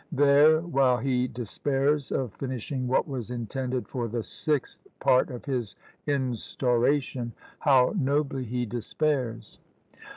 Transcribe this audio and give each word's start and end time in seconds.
There, 0.11 0.61
while 0.61 0.97
he 0.97 1.27
despairs 1.27 2.11
of 2.11 2.33
finishing 2.33 2.87
what 2.87 3.07
was 3.07 3.29
intended 3.29 3.87
for 3.87 4.07
the 4.07 4.23
sixth 4.23 4.87
part 4.99 5.29
of 5.29 5.45
his 5.45 5.75
Instauration, 6.07 7.33
how 7.59 7.93
nobly 7.95 8.45
he 8.45 8.65
despairs! 8.65 9.59